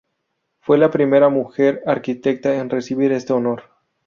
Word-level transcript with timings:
Fue 0.61 0.79
la 0.79 0.89
primera 0.89 1.29
mujer 1.29 1.83
arquitecta 1.85 2.55
en 2.57 2.71
recibir 2.71 3.11
este 3.11 3.33
honor. 3.33 3.65